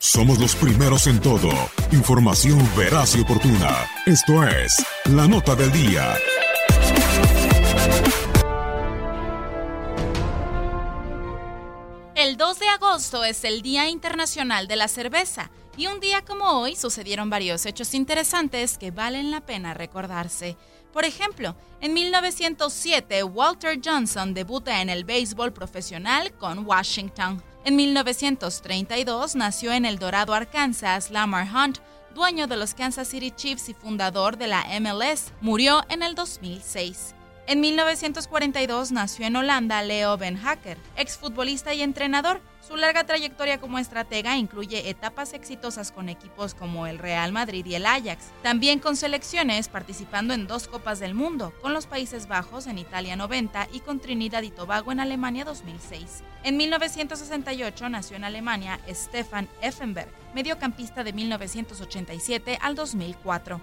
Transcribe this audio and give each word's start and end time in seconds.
Somos 0.00 0.38
los 0.38 0.54
primeros 0.54 1.08
en 1.08 1.20
todo. 1.20 1.50
Información 1.90 2.58
veraz 2.76 3.16
y 3.16 3.20
oportuna. 3.20 3.84
Esto 4.06 4.44
es 4.46 4.76
La 5.06 5.26
Nota 5.26 5.56
del 5.56 5.72
Día. 5.72 6.16
El 12.14 12.36
2 12.36 12.58
de 12.60 12.68
agosto 12.68 13.24
es 13.24 13.42
el 13.42 13.60
Día 13.62 13.88
Internacional 13.88 14.68
de 14.68 14.76
la 14.76 14.86
Cerveza 14.86 15.50
y 15.76 15.88
un 15.88 15.98
día 15.98 16.24
como 16.24 16.44
hoy 16.44 16.76
sucedieron 16.76 17.28
varios 17.28 17.66
hechos 17.66 17.92
interesantes 17.92 18.78
que 18.78 18.92
valen 18.92 19.32
la 19.32 19.40
pena 19.40 19.74
recordarse. 19.74 20.56
Por 20.92 21.04
ejemplo, 21.04 21.56
en 21.80 21.92
1907 21.94 23.24
Walter 23.24 23.80
Johnson 23.84 24.32
debuta 24.32 24.80
en 24.80 24.90
el 24.90 25.02
béisbol 25.02 25.52
profesional 25.52 26.32
con 26.34 26.64
Washington. 26.64 27.42
En 27.64 27.76
1932 27.76 29.34
nació 29.36 29.72
en 29.72 29.84
El 29.84 29.98
Dorado, 29.98 30.32
Arkansas, 30.34 31.10
Lamar 31.10 31.48
Hunt, 31.52 31.78
dueño 32.14 32.46
de 32.46 32.56
los 32.56 32.74
Kansas 32.74 33.08
City 33.08 33.30
Chiefs 33.30 33.68
y 33.68 33.74
fundador 33.74 34.38
de 34.38 34.46
la 34.46 34.64
MLS. 34.80 35.32
Murió 35.40 35.82
en 35.88 36.02
el 36.02 36.14
2006. 36.14 37.14
En 37.48 37.60
1942 37.60 38.92
nació 38.92 39.24
en 39.24 39.34
Holanda 39.34 39.82
Leo 39.82 40.18
Ben 40.18 40.36
Hacker, 40.36 40.76
exfutbolista 40.96 41.72
y 41.72 41.80
entrenador. 41.80 42.42
Su 42.60 42.76
larga 42.76 43.04
trayectoria 43.04 43.58
como 43.58 43.78
estratega 43.78 44.36
incluye 44.36 44.90
etapas 44.90 45.32
exitosas 45.32 45.90
con 45.90 46.10
equipos 46.10 46.52
como 46.52 46.86
el 46.86 46.98
Real 46.98 47.32
Madrid 47.32 47.64
y 47.64 47.74
el 47.74 47.86
Ajax, 47.86 48.26
también 48.42 48.80
con 48.80 48.96
selecciones 48.96 49.68
participando 49.68 50.34
en 50.34 50.46
dos 50.46 50.68
Copas 50.68 51.00
del 51.00 51.14
Mundo, 51.14 51.54
con 51.62 51.72
los 51.72 51.86
Países 51.86 52.28
Bajos 52.28 52.66
en 52.66 52.76
Italia 52.76 53.16
90 53.16 53.68
y 53.72 53.80
con 53.80 53.98
Trinidad 53.98 54.42
y 54.42 54.50
Tobago 54.50 54.92
en 54.92 55.00
Alemania 55.00 55.46
2006. 55.46 56.22
En 56.44 56.58
1968 56.58 57.88
nació 57.88 58.18
en 58.18 58.24
Alemania 58.24 58.78
Stefan 58.90 59.48
Effenberg, 59.62 60.10
mediocampista 60.34 61.02
de 61.02 61.14
1987 61.14 62.58
al 62.60 62.74
2004. 62.74 63.58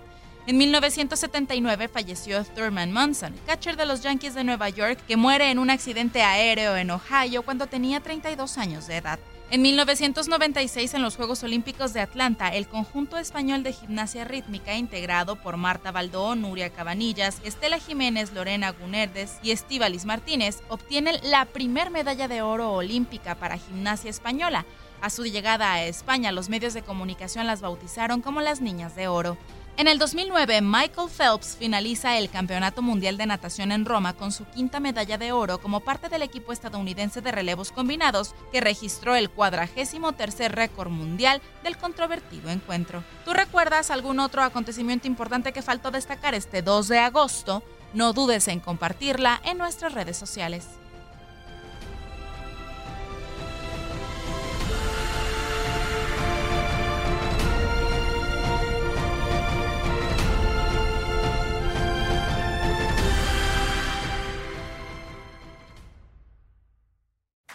En 0.48 0.60
1979 0.60 1.88
falleció 1.88 2.44
Thurman 2.44 2.94
Munson, 2.94 3.34
catcher 3.48 3.78
de 3.78 3.88
los 3.88 4.04
Yankees 4.04 4.36
de 4.36 4.44
Nueva 4.44 4.70
York, 4.70 5.00
que 5.08 5.18
muere 5.18 5.50
en 5.50 5.58
un 5.58 5.72
accidente 5.72 6.22
aéreo 6.22 6.78
en 6.78 6.92
Ohio 6.92 7.42
cuando 7.42 7.66
tenía 7.66 8.00
32 8.00 8.60
años 8.60 8.86
de 8.86 8.98
edad. 8.98 9.18
En 9.50 9.64
1996, 9.64 10.94
en 10.94 11.02
los 11.02 11.16
Juegos 11.16 11.42
Olímpicos 11.42 11.94
de 11.94 12.02
Atlanta, 12.02 12.50
el 12.50 12.68
conjunto 12.68 13.18
español 13.18 13.64
de 13.64 13.74
gimnasia 13.74 14.24
rítmica, 14.24 14.76
integrado 14.76 15.36
por 15.36 15.58
Marta 15.58 15.92
Baldó, 15.92 16.36
Nuria 16.36 16.70
Cabanillas, 16.70 17.42
Estela 17.44 17.80
Jiménez, 17.80 18.32
Lorena 18.32 18.72
Gunerdes 18.72 19.40
y 19.42 19.50
Estíbalis 19.50 20.06
Martínez, 20.06 20.62
obtienen 20.70 21.16
la 21.24 21.46
primer 21.46 21.90
medalla 21.90 22.28
de 22.28 22.44
oro 22.44 22.72
olímpica 22.72 23.34
para 23.34 23.58
gimnasia 23.58 24.12
española. 24.12 24.64
A 25.02 25.10
su 25.10 25.26
llegada 25.26 25.74
a 25.74 25.84
España, 25.86 26.32
los 26.32 26.50
medios 26.50 26.76
de 26.76 26.84
comunicación 26.84 27.48
las 27.48 27.62
bautizaron 27.62 28.22
como 28.22 28.42
las 28.42 28.62
Niñas 28.62 28.96
de 28.96 29.08
Oro. 29.08 29.38
En 29.78 29.90
el 29.90 30.00
2009, 30.00 30.62
Michael 30.62 31.10
Phelps 31.10 31.58
finaliza 31.60 32.18
el 32.18 32.30
Campeonato 32.30 32.82
Mundial 32.82 33.18
de 33.18 33.26
Natación 33.26 33.74
en 33.74 33.84
Roma 33.84 34.14
con 34.14 34.32
su 34.32 34.46
quinta 34.46 34.80
medalla 34.80 35.18
de 35.18 35.34
oro 35.34 35.58
como 35.58 35.82
parte 35.82 36.08
del 36.08 36.22
equipo 36.22 36.54
estadounidense 36.54 37.20
de 37.20 37.34
relevos 37.34 37.74
combinados 37.74 38.36
que 38.54 38.62
registró 38.62 39.18
el 39.18 39.30
cuadragésimo 39.30 40.14
tercer 40.14 40.56
récord 40.56 40.92
mundial 40.92 41.42
del 41.62 41.78
controvertido 41.78 42.50
encuentro. 42.52 43.04
¿Tú 43.26 43.34
recuerdas 43.34 43.92
algún 43.92 44.22
otro 44.22 44.44
acontecimiento 44.44 45.08
importante 45.08 45.52
que 45.52 45.62
faltó 45.62 45.92
destacar 45.92 46.36
este 46.36 46.62
2 46.62 46.88
de 46.88 47.00
agosto? 47.00 47.62
No 47.94 48.14
dudes 48.14 48.48
en 48.48 48.62
compartirla 48.62 49.42
en 49.44 49.58
nuestras 49.58 49.94
redes 49.94 50.16
sociales. 50.16 50.68